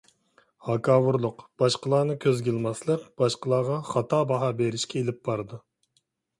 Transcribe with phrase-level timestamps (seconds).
[0.69, 5.65] ھاكاۋۇرلۇق، باشقىلارنى كۆزگە ئىلماسلىق باشقىلارغا خاتا باھا بېرىشكە ئېلىپ بارىدۇ.